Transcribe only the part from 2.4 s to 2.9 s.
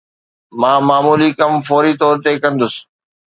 ڪندس